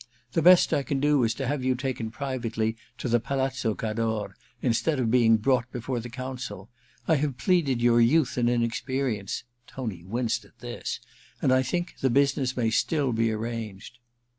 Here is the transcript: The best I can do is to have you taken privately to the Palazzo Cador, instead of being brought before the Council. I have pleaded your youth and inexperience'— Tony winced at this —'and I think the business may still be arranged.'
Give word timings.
The 0.31 0.41
best 0.41 0.73
I 0.73 0.81
can 0.81 0.99
do 0.99 1.23
is 1.23 1.35
to 1.35 1.45
have 1.45 1.63
you 1.63 1.75
taken 1.75 2.09
privately 2.09 2.75
to 2.97 3.07
the 3.07 3.19
Palazzo 3.19 3.75
Cador, 3.75 4.35
instead 4.59 4.99
of 4.99 5.11
being 5.11 5.37
brought 5.37 5.71
before 5.71 5.99
the 5.99 6.09
Council. 6.09 6.71
I 7.07 7.17
have 7.17 7.37
pleaded 7.37 7.83
your 7.83 8.01
youth 8.01 8.35
and 8.35 8.49
inexperience'— 8.49 9.43
Tony 9.71 10.03
winced 10.03 10.43
at 10.43 10.57
this 10.57 10.99
—'and 11.39 11.53
I 11.53 11.61
think 11.61 11.97
the 12.01 12.09
business 12.09 12.57
may 12.57 12.71
still 12.71 13.13
be 13.13 13.31
arranged.' 13.31 13.99